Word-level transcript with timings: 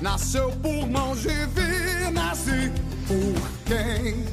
Nasceu 0.00 0.52
por 0.62 0.86
mãos 0.88 1.22
divinas 1.22 2.46
e 2.48 2.70
por 3.06 3.50
quem? 3.64 4.26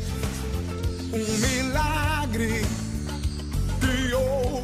Um 1.14 1.38
milagre 1.40 2.66
criou. 3.80 4.62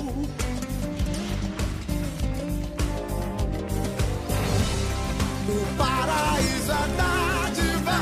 O 5.48 5.78
paraíso 5.78 6.72
é 6.72 6.88
dádiva. 6.98 8.00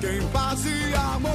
Quem 0.00 0.26
paz 0.28 0.64
e 0.66 0.94
amor. 0.94 1.33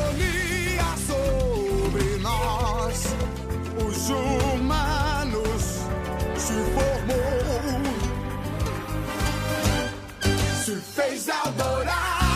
Eldorado. 11.46 12.29